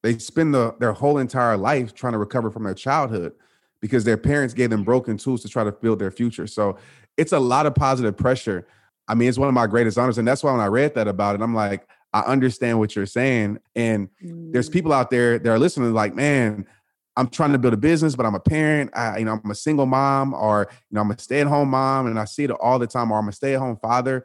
[0.03, 3.33] they spend the, their whole entire life trying to recover from their childhood
[3.87, 6.47] because their parents gave them broken tools to try to build their future.
[6.47, 6.77] So
[7.17, 8.67] it's a lot of positive pressure.
[9.09, 10.19] I mean, it's one of my greatest honors.
[10.19, 13.07] And that's why when I read that about it, I'm like, I understand what you're
[13.07, 13.59] saying.
[13.75, 14.53] And mm.
[14.53, 16.67] there's people out there that are listening, like, man,
[17.17, 18.91] I'm trying to build a business, but I'm a parent.
[18.95, 22.19] I, you know, I'm a single mom, or you know, I'm a stay-at-home mom, and
[22.19, 23.11] I see it all the time.
[23.11, 24.25] Or I'm a stay-at-home father.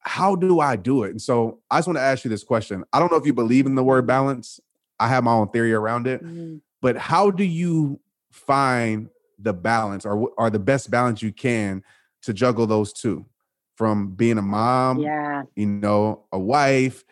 [0.00, 1.10] How do I do it?
[1.10, 2.84] And so, I just want to ask you this question.
[2.92, 4.60] I don't know if you believe in the word balance.
[5.00, 6.56] I have my own theory around it, mm-hmm.
[6.80, 8.00] but how do you
[8.36, 11.82] find the balance, or or the best balance you can
[12.22, 13.24] to juggle those two,
[13.76, 17.04] from being a mom, yeah, you know, a wife,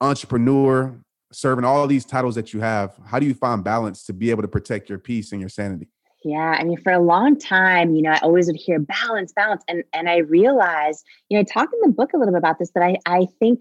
[0.00, 0.98] entrepreneur,
[1.32, 4.42] serving all these titles that you have, how do you find balance to be able
[4.42, 5.88] to protect your peace and your sanity?
[6.24, 9.62] Yeah, I mean, for a long time, you know, I always would hear balance, balance,
[9.68, 12.58] and and I realized, you know, I talk in the book a little bit about
[12.58, 13.60] this that I I think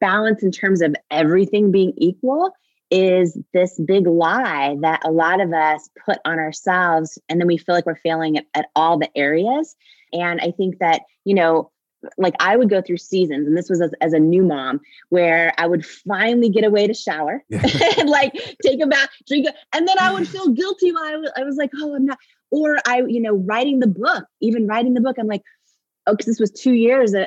[0.00, 2.52] balance in terms of everything being equal
[2.92, 7.56] is this big lie that a lot of us put on ourselves, and then we
[7.56, 9.74] feel like we're failing at, at all the areas.
[10.12, 11.70] And I think that you know
[12.18, 15.54] like I would go through seasons, and this was as, as a new mom, where
[15.56, 17.64] I would finally get away to shower yeah.
[17.98, 21.16] and like take a bath, drink, a, and then I would feel guilty while I
[21.16, 22.18] was, was like, oh, I'm not.
[22.50, 25.42] Or I, you know, writing the book, even writing the book, I'm like,
[26.06, 27.24] oh, because this was two years of,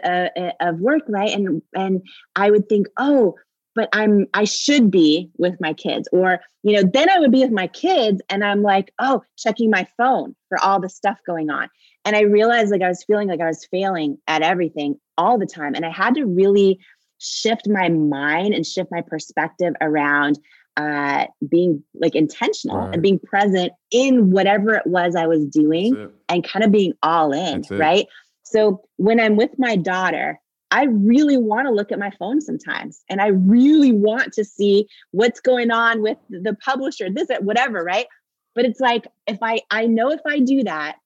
[0.59, 1.31] of work, right?
[1.31, 2.01] And and
[2.35, 3.35] I would think, oh,
[3.75, 7.41] but I'm I should be with my kids, or you know, then I would be
[7.41, 11.49] with my kids, and I'm like, oh, checking my phone for all the stuff going
[11.49, 11.69] on.
[12.05, 15.45] And I realized like I was feeling like I was failing at everything all the
[15.45, 15.73] time.
[15.75, 16.79] And I had to really
[17.17, 20.39] shift my mind and shift my perspective around
[20.77, 22.93] uh, being like intentional right.
[22.93, 27.31] and being present in whatever it was I was doing and kind of being all
[27.31, 28.05] in, right?
[28.43, 30.39] So when I'm with my daughter,
[30.75, 34.89] I really want to look at my phone sometimes and I really want to see
[35.11, 38.07] what's going on with the publisher, this, whatever, right?
[38.55, 40.97] But it's like if I I know if I do that,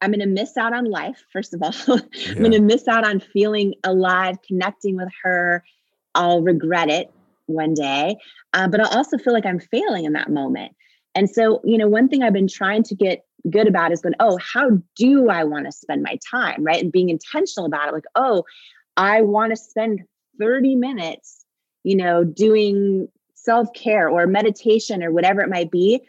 [0.00, 1.74] I'm going to miss out on life, first of all.
[2.28, 5.62] I'm going to miss out on feeling alive, connecting with her.
[6.14, 7.12] I'll regret it
[7.44, 8.16] one day,
[8.54, 10.72] uh, but I'll also feel like I'm failing in that moment.
[11.14, 14.14] And so, you know, one thing I've been trying to get good about is going,
[14.20, 16.64] oh, how do I want to spend my time?
[16.64, 16.82] Right.
[16.82, 17.94] And being intentional about it.
[17.94, 18.44] Like, oh,
[18.96, 20.02] I want to spend
[20.38, 21.44] 30 minutes,
[21.82, 26.02] you know, doing self care or meditation or whatever it might be.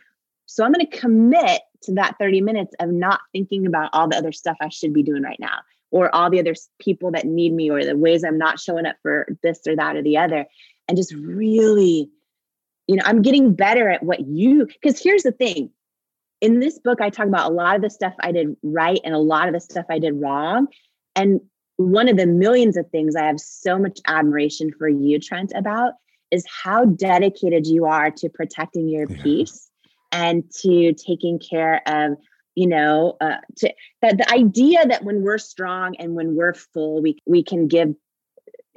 [0.46, 4.18] So I'm going to commit to that 30 minutes of not thinking about all the
[4.18, 5.60] other stuff I should be doing right now
[5.92, 8.96] or all the other people that need me or the ways I'm not showing up
[9.02, 10.46] for this or that or the other
[10.88, 12.10] and just really
[12.88, 15.70] you know I'm getting better at what you cuz here's the thing
[16.44, 19.16] in this book I talk about a lot of the stuff I did right and
[19.16, 20.68] a lot of the stuff I did wrong
[21.16, 21.40] and
[21.78, 25.94] one of the millions of things I have so much admiration for you Trent about
[26.32, 29.24] is how dedicated you are to protecting your yeah.
[29.24, 29.70] peace
[30.12, 32.18] and to taking care of
[32.56, 37.02] you know uh, to that the idea that when we're strong and when we're full
[37.02, 37.96] we we can give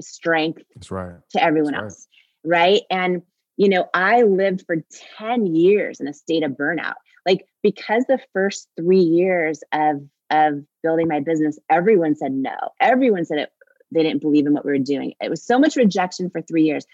[0.00, 1.16] strength That's right.
[1.30, 2.08] to everyone That's else
[2.44, 2.58] right.
[2.58, 3.22] right and
[3.56, 4.76] you know i lived for
[5.18, 6.94] 10 years in a state of burnout
[7.26, 13.24] like because the first 3 years of of building my business everyone said no everyone
[13.24, 13.50] said it
[13.92, 16.62] they didn't believe in what we were doing it was so much rejection for 3
[16.62, 16.86] years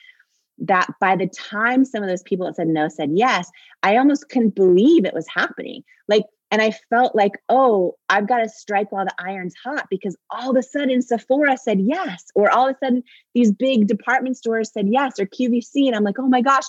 [0.58, 3.50] that by the time some of those people that said no said yes,
[3.82, 5.82] I almost couldn't believe it was happening.
[6.08, 10.16] Like, and I felt like, oh, I've got to strike while the iron's hot because
[10.30, 13.02] all of a sudden Sephora said yes, or all of a sudden
[13.34, 15.86] these big department stores said yes, or QVC.
[15.86, 16.64] And I'm like, oh my gosh,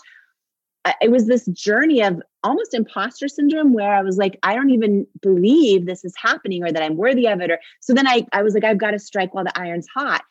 [1.01, 5.07] it was this journey of almost imposter syndrome where I was like, I don't even
[5.21, 7.51] believe this is happening or that I'm worthy of it.
[7.51, 10.23] Or so then I, I was like, I've got to strike while the iron's hot.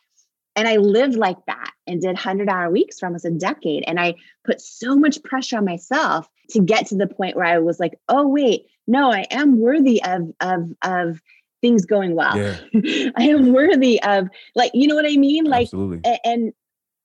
[0.55, 3.85] And I lived like that and did 100 hour weeks for almost a decade.
[3.87, 7.59] And I put so much pressure on myself to get to the point where I
[7.59, 11.21] was like, oh, wait, no, I am worthy of, of, of,
[11.62, 12.37] things going well.
[12.37, 12.57] Yeah.
[13.17, 15.45] I am worthy of like, you know what I mean?
[15.45, 16.01] Like, Absolutely.
[16.25, 16.53] and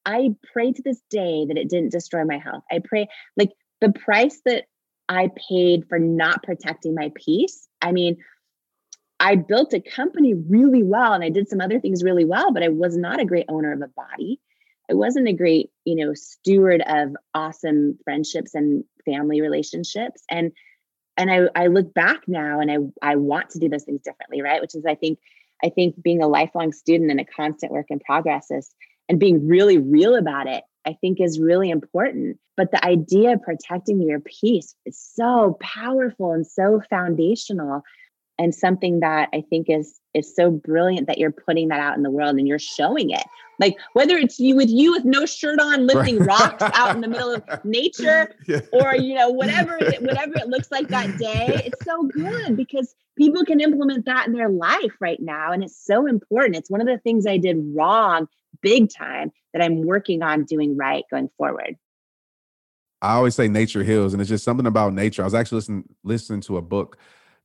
[0.07, 2.63] I pray to this day that it didn't destroy my health.
[2.71, 4.63] I pray like the price that
[5.09, 7.67] I paid for not protecting my peace.
[7.81, 8.17] I mean,
[9.19, 12.63] I built a company really well and I did some other things really well, but
[12.63, 14.39] I was not a great owner of a body.
[14.89, 20.23] I wasn't a great, you know, steward of awesome friendships and family relationships.
[20.31, 20.53] And
[21.17, 22.77] and I, I look back now and I
[23.11, 24.61] I want to do those things differently, right?
[24.61, 25.19] Which is I think
[25.61, 28.73] I think being a lifelong student and a constant work in progress is
[29.09, 32.37] and being really real about it, I think is really important.
[32.55, 37.83] But the idea of protecting your peace is so powerful and so foundational
[38.39, 42.03] and something that I think is is so brilliant that you're putting that out in
[42.03, 43.23] the world and you're showing it.
[43.59, 46.27] Like whether it's you with you with no shirt on lifting right.
[46.27, 48.61] rocks out in the middle of nature yeah.
[48.71, 52.93] or you know whatever it, whatever it looks like that day, it's so good because
[53.17, 56.55] people can implement that in their life right now and it's so important.
[56.55, 58.27] It's one of the things I did wrong
[58.61, 61.77] big time that I'm working on doing right going forward.
[63.01, 65.21] I always say nature heals and it's just something about nature.
[65.21, 66.97] I was actually listening listening to a book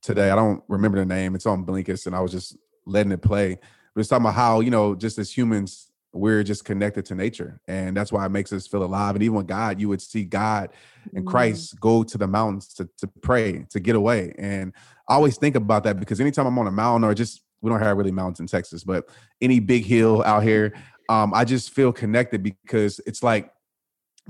[0.03, 0.29] today.
[0.29, 1.33] I don't remember the name.
[1.33, 3.57] It's on Blinkist, and I was just letting it play.
[3.95, 7.59] But it's talking about how you know, just as humans, we're just connected to nature,
[7.67, 9.15] and that's why it makes us feel alive.
[9.15, 10.69] And even with God, you would see God
[11.15, 11.27] and mm.
[11.27, 14.35] Christ go to the mountains to to pray, to get away.
[14.37, 14.73] And
[15.07, 17.79] I always think about that because anytime I'm on a mountain or just we don't
[17.79, 19.09] have really mountains in Texas, but
[19.41, 20.73] any big hill out here,
[21.09, 23.51] um, I just feel connected because it's like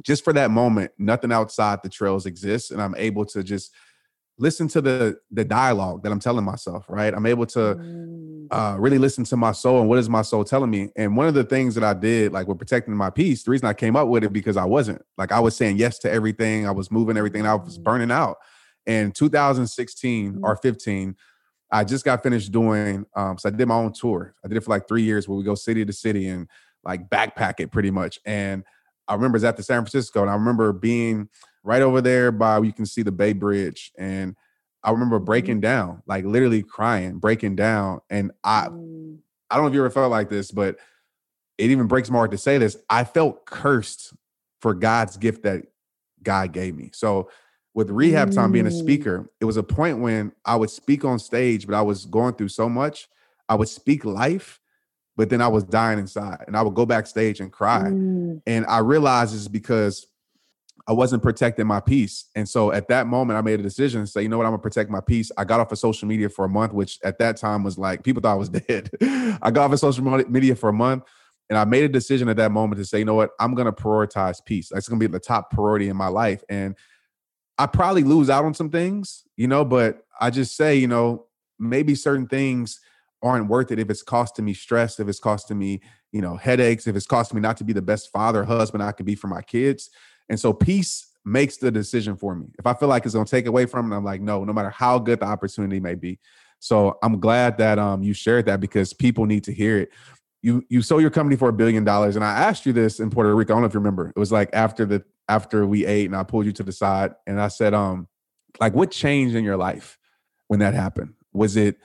[0.03, 3.71] just for that moment, nothing outside the trails exists, and I'm able to just
[4.37, 7.13] listen to the the dialogue that I'm telling myself, right?
[7.13, 8.47] I'm able to mm.
[8.51, 10.91] uh, really listen to my soul and what is my soul telling me.
[10.95, 13.67] And one of the things that I did, like with protecting my peace, the reason
[13.67, 16.67] I came up with it because I wasn't like I was saying yes to everything,
[16.67, 17.83] I was moving everything, I was mm.
[17.83, 18.37] burning out.
[18.85, 21.15] In 2016 or 15,
[21.71, 23.05] I just got finished doing.
[23.15, 24.35] Um, so I did my own tour.
[24.43, 26.47] I did it for like three years, where we go city to city and
[26.83, 28.19] like backpack it pretty much.
[28.25, 28.63] And
[29.07, 31.29] I remember it's at the San Francisco, and I remember being
[31.63, 33.91] right over there by you can see the Bay Bridge.
[33.97, 34.35] And
[34.83, 35.61] I remember breaking mm-hmm.
[35.61, 38.01] down, like literally crying, breaking down.
[38.09, 39.17] And I mm.
[39.49, 40.77] I don't know if you ever felt like this, but
[41.57, 42.75] it even breaks my heart to say this.
[42.89, 44.13] I felt cursed
[44.61, 45.65] for God's gift that
[46.23, 46.89] God gave me.
[46.93, 47.29] So
[47.75, 48.79] with rehab time being a mm.
[48.79, 52.33] speaker, it was a point when I would speak on stage, but I was going
[52.33, 53.07] through so much.
[53.49, 54.59] I would speak life,
[55.15, 56.43] but then I was dying inside.
[56.47, 57.83] And I would go backstage and cry.
[57.83, 58.41] Mm.
[58.47, 60.07] And I realized it's because
[60.85, 62.25] I wasn't protecting my peace.
[62.35, 64.51] And so at that moment, I made a decision to say, you know what, I'm
[64.51, 65.31] gonna protect my peace.
[65.37, 68.03] I got off of social media for a month, which at that time was like
[68.03, 68.89] people thought I was dead.
[69.01, 71.03] I got off of social media for a month.
[71.49, 73.71] And I made a decision at that moment to say, you know what, I'm gonna
[73.71, 74.69] prioritize peace.
[74.73, 76.43] That's gonna be the top priority in my life.
[76.49, 76.75] And
[77.57, 81.27] I probably lose out on some things, you know, but I just say, you know,
[81.59, 82.79] maybe certain things
[83.21, 86.87] aren't worth it if it's costing me stress, if it's costing me, you know, headaches,
[86.87, 89.27] if it's costing me not to be the best father, husband I can be for
[89.27, 89.89] my kids.
[90.29, 92.47] And so peace makes the decision for me.
[92.59, 94.53] If I feel like it's going to take away from it, I'm like, no, no
[94.53, 96.19] matter how good the opportunity may be.
[96.59, 99.91] So I'm glad that um, you shared that because people need to hear it.
[100.41, 103.09] You you sold your company for a billion dollars, and I asked you this in
[103.09, 103.53] Puerto Rico.
[103.53, 104.09] I don't know if you remember.
[104.09, 107.13] It was like after the after we ate, and I pulled you to the side,
[107.25, 108.07] and I said, um,
[108.59, 109.97] like, what changed in your life
[110.47, 111.13] when that happened?
[111.31, 111.77] Was it,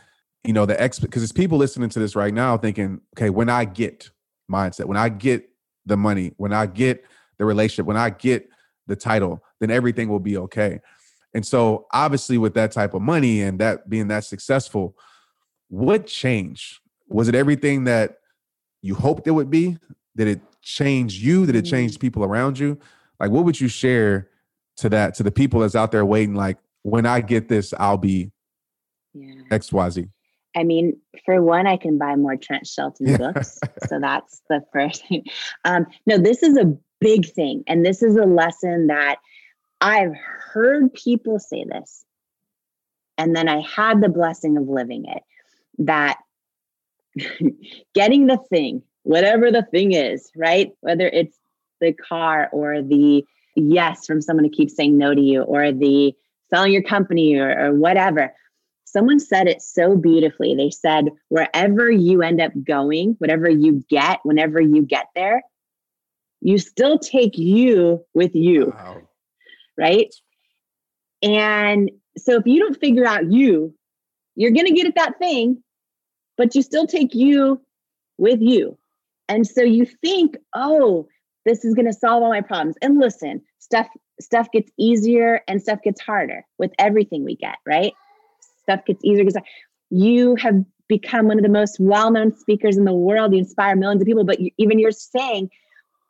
[0.44, 0.98] you know, the ex?
[0.98, 4.10] Because it's people listening to this right now thinking, okay, when I get
[4.50, 5.48] mindset, when I get
[5.86, 7.04] the money, when I get
[7.38, 8.48] the relationship, when I get
[8.86, 10.80] the title, then everything will be okay.
[11.34, 14.96] And so, obviously, with that type of money and that being that successful,
[15.68, 16.80] what changed?
[17.08, 18.18] Was it everything that
[18.82, 19.76] you hoped it would be?
[20.16, 21.46] Did it change you?
[21.46, 22.00] Did it change mm.
[22.00, 22.78] people around you?
[23.20, 24.28] Like, what would you share
[24.78, 26.34] to that to the people that's out there waiting?
[26.34, 28.32] Like, when I get this, I'll be
[29.12, 29.34] yeah.
[29.50, 30.06] X Y Z.
[30.56, 33.58] I mean, for one, I can buy more Trent Shelton books.
[33.86, 35.24] so that's the first thing.
[35.64, 37.64] Um, no, this is a big thing.
[37.66, 39.16] And this is a lesson that
[39.80, 42.04] I've heard people say this.
[43.16, 45.22] And then I had the blessing of living it
[45.78, 46.18] that
[47.94, 50.72] getting the thing, whatever the thing is, right?
[50.80, 51.36] Whether it's
[51.80, 53.24] the car or the
[53.56, 56.14] yes from someone to keep saying no to you or the
[56.50, 58.32] selling your company or, or whatever.
[58.84, 60.54] Someone said it so beautifully.
[60.54, 65.42] They said, wherever you end up going, whatever you get, whenever you get there,
[66.40, 68.72] you still take you with you.
[68.76, 69.02] Wow.
[69.76, 70.14] Right.
[71.22, 73.74] And so if you don't figure out you,
[74.34, 75.62] you're going to get at that thing,
[76.36, 77.60] but you still take you
[78.18, 78.78] with you.
[79.28, 81.08] And so you think, oh,
[81.44, 82.76] this is going to solve all my problems.
[82.82, 83.88] And listen, stuff
[84.20, 87.92] stuff gets easier and stuff gets harder with everything we get, right?
[88.62, 89.40] Stuff gets easier because
[89.90, 93.32] you have become one of the most well-known speakers in the world.
[93.32, 95.50] You inspire millions of people, but you, even you're saying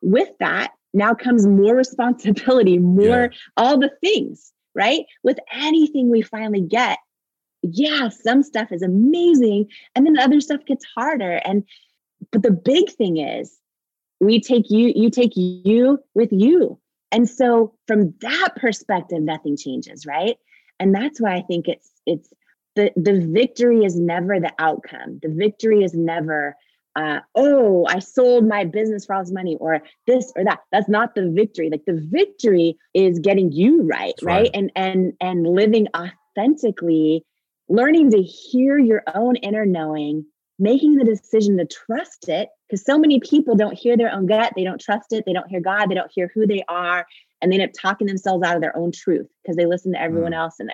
[0.01, 3.39] with that now comes more responsibility, more yeah.
[3.57, 5.05] all the things, right?
[5.23, 6.99] With anything we finally get,
[7.63, 9.67] yeah, some stuff is amazing.
[9.95, 11.41] And then other stuff gets harder.
[11.45, 11.65] And,
[12.31, 13.59] but the big thing is,
[14.21, 16.79] we take you, you take you with you.
[17.13, 20.37] And so from that perspective, nothing changes, right?
[20.81, 22.33] And that's why I think it's, it's,
[22.75, 25.19] the, the victory is never the outcome.
[25.23, 26.57] The victory is never
[26.99, 30.61] uh, oh, I sold my business for all this money, or this or that.
[30.73, 31.71] That's not the victory.
[31.71, 37.25] Like the victory is getting you right, right, right, and and and living authentically,
[37.69, 40.27] learning to hear your own inner knowing,
[40.59, 42.49] making the decision to trust it.
[42.69, 45.49] Because so many people don't hear their own gut, they don't trust it, they don't
[45.49, 47.07] hear God, they don't hear who they are,
[47.41, 50.03] and they end up talking themselves out of their own truth because they listen to
[50.03, 50.39] everyone mm.
[50.39, 50.71] else and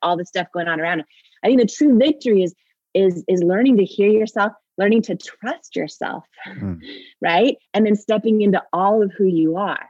[0.00, 1.02] all the stuff going on around.
[1.42, 2.54] I think the true victory is
[2.94, 6.80] is is learning to hear yourself learning to trust yourself, mm.
[7.20, 7.56] right?
[7.74, 9.88] And then stepping into all of who you are.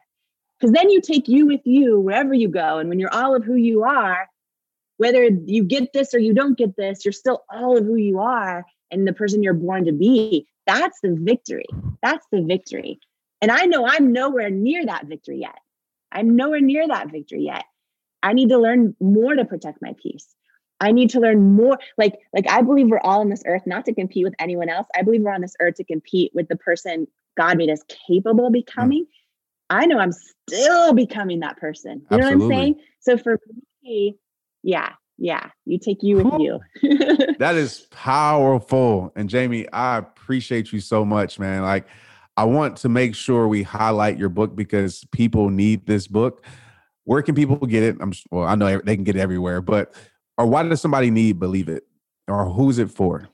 [0.59, 2.79] Because then you take you with you wherever you go.
[2.79, 4.29] And when you're all of who you are,
[4.97, 8.21] whether you get this or you don't get this, you're still all of who you
[8.21, 10.47] are and the person you're born to be.
[10.67, 11.67] That's the victory.
[12.03, 12.99] That's the victory.
[13.43, 15.59] And I know I'm nowhere near that victory yet.
[16.11, 17.65] I'm nowhere near that victory yet.
[18.23, 20.27] I need to learn more to protect my peace.
[20.81, 21.79] I need to learn more.
[21.97, 24.87] Like, like I believe we're all on this earth not to compete with anyone else.
[24.95, 27.07] I believe we're on this earth to compete with the person
[27.37, 29.05] God made us capable of becoming.
[29.05, 29.09] Mm.
[29.69, 32.07] I know I'm still becoming that person.
[32.11, 32.21] You Absolutely.
[32.21, 32.81] know what I'm saying?
[33.01, 33.41] So for
[33.83, 34.19] me,
[34.63, 36.61] yeah, yeah, you take you with you.
[37.39, 39.13] that is powerful.
[39.17, 41.63] And Jamie, I appreciate you so much, man.
[41.63, 41.87] Like,
[42.37, 46.45] I want to make sure we highlight your book because people need this book.
[47.05, 47.97] Where can people get it?
[48.01, 49.95] I'm well, I know they can get it everywhere, but
[50.39, 51.85] or why does somebody need believe it?
[52.29, 53.29] Or who's it for?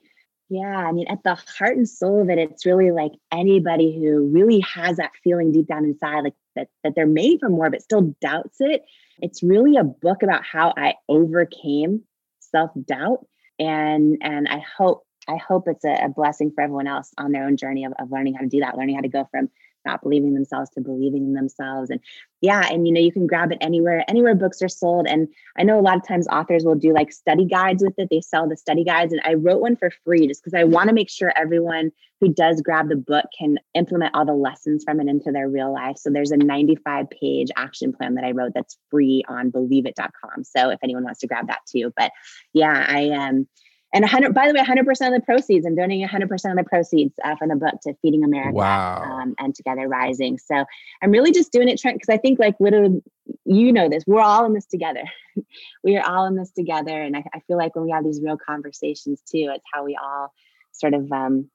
[0.53, 4.27] Yeah i mean at the heart and soul of it it's really like anybody who
[4.27, 7.81] really has that feeling deep down inside like that that they're made for more but
[7.81, 8.85] still doubts it.
[9.21, 12.03] It's really a book about how i overcame
[12.41, 13.27] self-doubt.
[13.59, 17.47] And and i hope i hope it's a, a blessing for everyone else on their
[17.47, 19.49] own journey of, of learning how to do that learning how to go from
[19.85, 21.91] not believing themselves to believing in themselves.
[21.91, 22.01] And
[22.41, 25.07] yeah and you know you can grab it anywhere anywhere books are sold.
[25.07, 28.09] And i know a lot of times authors will do like study guides with it.
[28.11, 29.13] They sell the study guides.
[29.13, 32.33] And i wrote one for free just because i want to make sure everyone who
[32.33, 35.97] does grab the book can implement all the lessons from it into their real life.
[35.99, 40.71] So there's a 95 page action plan that i wrote that's free on believeit.com so
[40.71, 41.93] if anyone wants to grab that too.
[41.97, 42.13] But
[42.53, 43.47] yeah i um
[43.93, 47.15] and 100 by the way 100% of the proceeds i'm donating 100% of the proceeds
[47.25, 49.03] uh, from the book to feeding america wow.
[49.03, 50.39] um, and together rising.
[50.39, 50.65] So
[51.03, 53.03] i'm really just doing it trent because i think like literally
[53.45, 55.05] you know this we're all in this together.
[55.83, 58.21] We are all in this together and I, I, feel like when we have these
[58.23, 60.33] real conversations too it's how we all
[60.73, 61.49] sort of um,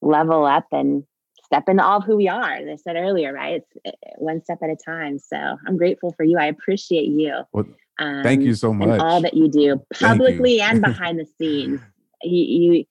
[0.00, 1.02] level up and
[1.44, 3.56] step into all of who we are as i said earlier right?
[3.56, 5.18] It's eh, eh, one step at a time.
[5.18, 6.38] So i'm grateful for you.
[6.38, 7.42] I appreciate you.
[7.52, 7.66] Well,
[7.98, 9.00] um, Thank you so much.
[9.00, 10.62] all that you do publicly you.
[10.62, 11.80] and behind the scenes.
[12.22, 12.84] You, you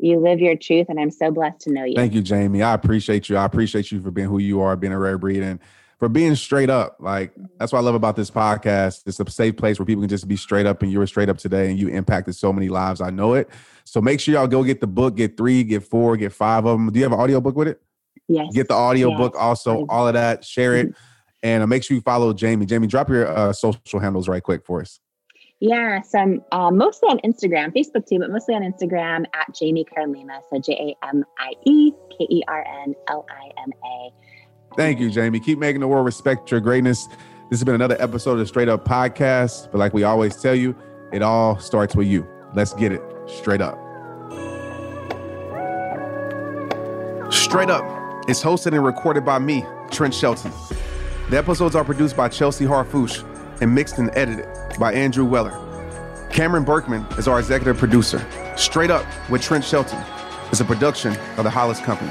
[0.00, 1.94] you live your truth, and I'm so blessed to know you.
[1.96, 2.62] Thank you, Jamie.
[2.62, 3.36] I appreciate you.
[3.36, 5.58] I appreciate you for being who you are, being a rare breed, and
[5.98, 6.96] for being straight up.
[7.00, 9.02] Like that's what I love about this podcast.
[9.06, 11.28] It's a safe place where people can just be straight up, and you were straight
[11.28, 13.00] up today, and you impacted so many lives.
[13.00, 13.48] I know it.
[13.84, 16.78] So make sure y'all go get the book, get three, get four, get five of
[16.78, 16.90] them.
[16.92, 17.80] Do you have an audio book with it?
[18.28, 18.52] Yes.
[18.52, 19.18] Get the audio yes.
[19.18, 20.44] book also, all of that.
[20.44, 20.94] Share it.
[21.42, 22.66] And uh, make sure you follow Jamie.
[22.66, 25.00] Jamie, drop your uh, social handles right quick for us.
[25.60, 29.84] Yeah, so I'm uh, mostly on Instagram, Facebook too, but mostly on Instagram at Jamie
[29.84, 30.40] Kern Lima.
[30.50, 34.76] So J A M I E K E R N L I M A.
[34.76, 35.40] Thank you, Jamie.
[35.40, 37.06] Keep making the world respect your greatness.
[37.50, 39.72] This has been another episode of the Straight Up Podcast.
[39.72, 40.76] But like we always tell you,
[41.12, 42.28] it all starts with you.
[42.54, 43.76] Let's get it straight up.
[47.32, 50.52] Straight Up is hosted and recorded by me, Trent Shelton.
[51.30, 53.22] The episodes are produced by Chelsea Harfouche
[53.60, 54.46] and mixed and edited
[54.78, 55.52] by Andrew Weller.
[56.30, 58.26] Cameron Berkman is our executive producer.
[58.56, 60.02] Straight Up with Trent Shelton
[60.52, 62.10] is a production of the Hollis Company.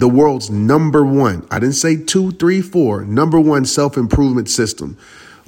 [0.00, 4.96] the world's number one, I didn't say two, three, four, number one self improvement system.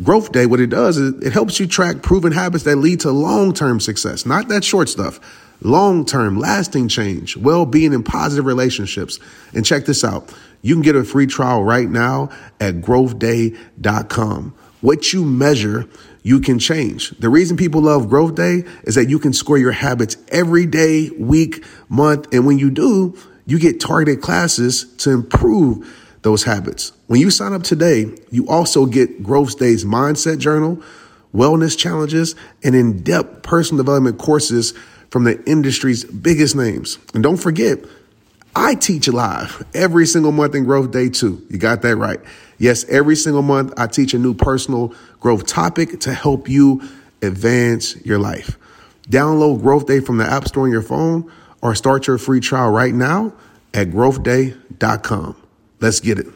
[0.03, 3.55] GrowthDay, what it does is it helps you track proven habits that lead to long
[3.55, 5.21] term success, not that short stuff.
[5.65, 9.21] Long term, lasting change, well being, and positive relationships.
[9.55, 12.31] And check this out you can get a free trial right now
[12.61, 14.55] at growthday.com.
[14.81, 15.89] What you measure,
[16.23, 17.11] you can change.
[17.19, 21.65] The reason people love GrowthDay is that you can score your habits every day, week,
[21.89, 22.33] month.
[22.33, 23.17] And when you do,
[23.47, 26.93] you get targeted classes to improve those habits.
[27.07, 30.83] When you sign up today, you also get GrowthDay's mindset journal,
[31.35, 34.73] wellness challenges, and in depth personal development courses
[35.11, 36.99] from the industry's biggest names.
[37.13, 37.81] And don't forget,
[38.55, 41.45] I teach live every single month in GrowthDay too.
[41.51, 42.21] You got that right.
[42.59, 46.83] Yes, every single month I teach a new personal growth topic to help you
[47.23, 48.59] advance your life.
[49.09, 51.31] Download GrowthDay from the App Store on your phone
[51.63, 53.33] or start your free trial right now
[53.73, 55.37] at growthday.com.
[55.81, 56.27] Let's get it.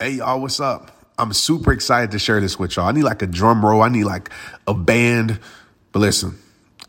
[0.00, 0.90] Hey, y'all, what's up?
[1.16, 2.88] I'm super excited to share this with y'all.
[2.88, 4.30] I need like a drum roll, I need like
[4.66, 5.38] a band.
[5.92, 6.36] But listen,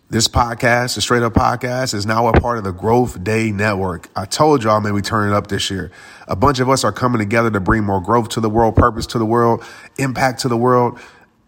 [0.09, 4.09] this podcast, the Straight Up Podcast, is now a part of the GrowthDay Network.
[4.15, 5.91] I told y'all, man, we turn it up this year.
[6.27, 9.05] A bunch of us are coming together to bring more growth to the world, purpose
[9.07, 9.63] to the world,
[9.97, 10.99] impact to the world,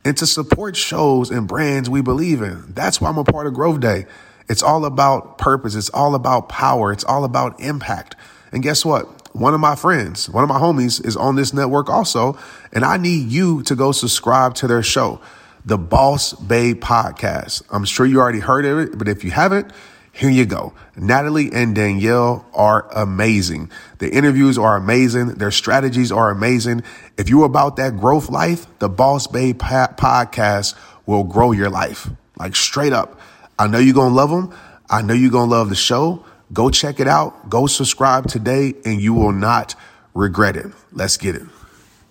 [0.06, 2.74] and to support shows and brands we believe in.
[2.74, 4.08] That's why I'm a part of GrowthDay.
[4.50, 5.76] It's all about purpose.
[5.76, 6.92] It's all about power.
[6.92, 8.16] It's all about impact.
[8.52, 9.36] And guess what?
[9.36, 12.38] One of my friends, one of my homies is on this network also.
[12.72, 15.22] And I need you to go subscribe to their show,
[15.66, 17.62] the Boss Babe Podcast.
[17.70, 19.72] I'm sure you already heard of it, but if you haven't,
[20.12, 20.74] here you go.
[20.96, 23.70] Natalie and Danielle are amazing.
[24.00, 25.36] The interviews are amazing.
[25.36, 26.82] Their strategies are amazing.
[27.18, 30.74] If you're about that growth life, the Boss Babe podcast
[31.06, 32.10] will grow your life.
[32.40, 33.17] Like straight up.
[33.60, 34.56] I know you're going to love them.
[34.90, 36.26] I know you're going to love the show.
[36.54, 37.50] Go check it out.
[37.50, 39.76] Go subscribe today and you will not
[40.14, 40.68] regret it.
[40.92, 41.44] Let's get it.